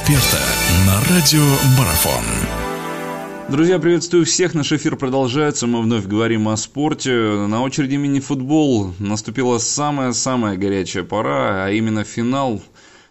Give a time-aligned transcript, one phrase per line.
[0.00, 0.40] эксперта
[0.86, 1.44] на радио
[1.78, 2.24] Марафон.
[3.48, 4.54] Друзья, приветствую всех.
[4.54, 5.66] Наш эфир продолжается.
[5.66, 7.10] Мы вновь говорим о спорте.
[7.10, 8.94] На очереди мини-футбол.
[8.98, 12.62] Наступила самая-самая горячая пора, а именно финал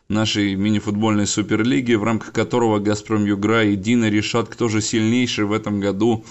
[0.08, 5.54] нашей мини-футбольной суперлиги, в рамках которого «Газпром Югра» и «Дина» решат, кто же сильнейший в
[5.54, 6.26] этом году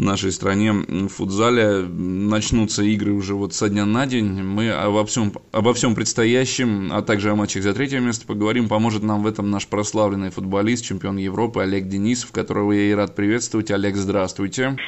[0.00, 1.84] в нашей стране в футзале.
[1.86, 4.42] Начнутся игры уже вот со дня на день.
[4.42, 8.68] Мы обо всем, обо всем предстоящем, а также о матчах за третье место поговорим.
[8.68, 13.14] Поможет нам в этом наш прославленный футболист, чемпион Европы Олег Денисов, которого я и рад
[13.14, 13.70] приветствовать.
[13.70, 14.78] Олег, здравствуйте.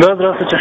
[0.00, 0.58] Да, здравствуйте.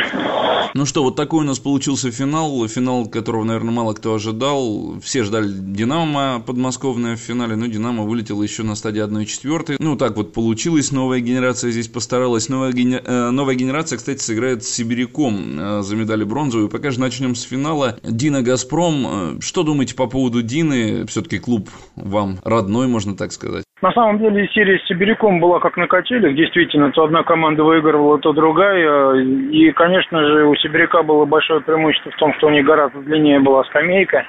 [0.76, 5.00] Ну что, вот такой у нас получился финал, финал которого, наверное, мало кто ожидал.
[5.02, 9.78] Все ждали «Динамо» подмосковное в финале, но «Динамо» вылетело еще на стадии 1-4.
[9.80, 12.50] Ну, так вот получилось, новая генерация здесь постаралась.
[12.50, 13.02] Новая, гене...
[13.03, 16.70] э, новая генерация, кстати, сыграет с Сибиряком э, за медали бронзовые.
[16.70, 17.99] Пока же начнем с финала.
[18.02, 19.38] Дина Газпром.
[19.38, 21.05] Э, что думаете по поводу Дины?
[21.05, 23.63] Все-таки клуб вам родной, можно так сказать.
[23.81, 26.34] На самом деле серия с Сибиряком была как на качелях.
[26.34, 29.16] Действительно, то одна команда выигрывала, то другая.
[29.52, 33.39] И, конечно же, у Сибиряка было большое преимущество в том, что у них гораздо длиннее
[33.39, 34.25] была скамейка.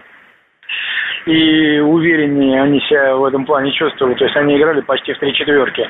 [1.26, 4.14] И увереннее они себя в этом плане чувствовали.
[4.14, 5.88] То есть они играли почти в три четверки.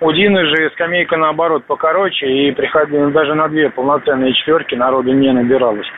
[0.00, 5.32] У Дины же скамейка наоборот покороче, и приходили даже на две полноценные четверки народу не
[5.32, 5.88] набиралось.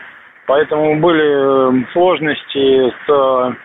[0.47, 3.57] Поэтому были сложности с,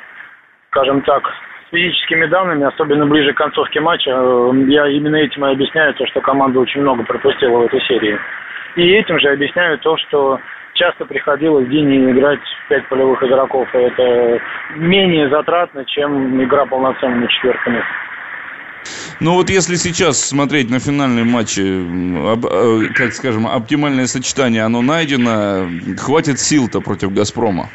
[0.71, 1.23] скажем так,
[1.71, 6.21] физическими данными, особенно ближе к концовке матча, э, я именно этим и объясняю то, что
[6.21, 8.17] команда очень много пропустила в этой серии.
[8.75, 10.39] И этим же объясняю то, что
[10.73, 13.67] часто приходилось Дине играть в пять полевых игроков.
[13.73, 14.41] И это
[14.75, 17.83] менее затратно, чем игра полноценными четверками.
[19.21, 25.67] Ну вот если сейчас смотреть на финальные матчи, э, как скажем, оптимальное сочетание, оно найдено,
[25.97, 27.69] хватит сил-то против «Газпрома»?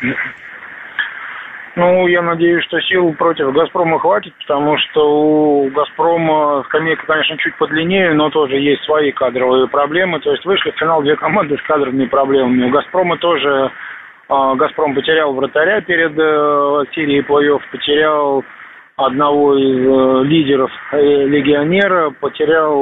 [1.77, 7.56] Ну, я надеюсь, что сил против «Газпрома» хватит, потому что у «Газпрома» скамейка, конечно, чуть
[7.56, 10.20] подлиннее, но тоже есть свои кадровые проблемы.
[10.20, 12.66] То есть вышли в финал две команды с кадровыми проблемами.
[12.66, 13.70] У «Газпрома» тоже
[14.28, 18.44] а, «Газпром» потерял вратаря перед э, серией плей-офф, потерял
[19.06, 22.75] одного из э, лидеров э, легионера, потерял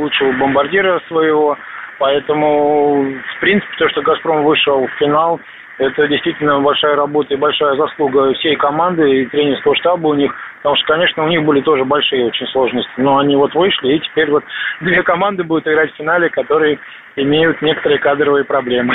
[0.00, 1.56] лучшего бомбардира своего.
[1.98, 5.40] Поэтому, в принципе, то, что «Газпром» вышел в финал–
[5.78, 10.32] это действительно большая работа и большая заслуга всей команды и тренерского штаба у них.
[10.58, 12.92] Потому что, конечно, у них были тоже большие очень сложности.
[12.98, 14.44] Но они вот вышли, и теперь вот
[14.80, 16.78] две команды будут играть в финале, которые
[17.16, 18.94] имеют некоторые кадровые проблемы.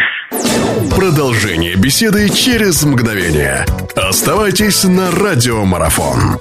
[0.96, 3.66] Продолжение беседы через мгновение.
[3.96, 6.38] Оставайтесь на радиомарафон.